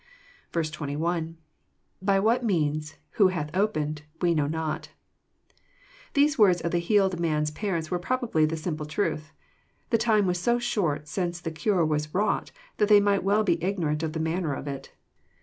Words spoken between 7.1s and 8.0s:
man's parents were